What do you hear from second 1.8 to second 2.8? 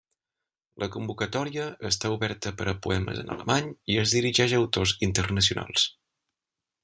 està oberta per a